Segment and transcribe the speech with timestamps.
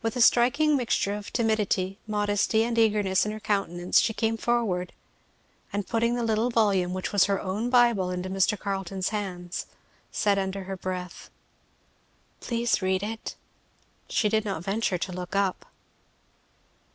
[0.00, 4.94] With a striking mixture of timidity, modesty, and eagerness in her countenance she came forward,
[5.74, 8.58] and putting the little volume, which was her own Bible, into Mr.
[8.58, 9.66] Carleton's hands
[10.10, 11.28] said under her breath,
[12.40, 13.34] "Please read it."
[14.08, 15.66] She did not venture to look up.